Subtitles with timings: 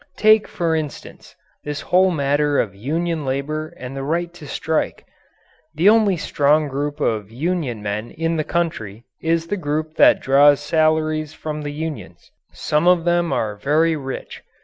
[0.17, 5.05] Take, for instance, this whole matter of union labour and the right to strike.
[5.75, 10.59] The only strong group of union men in the country is the group that draws
[10.59, 12.31] salaries from the unions.
[12.51, 14.41] Some of them are very rich.